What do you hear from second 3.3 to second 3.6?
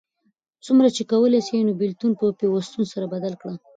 کړه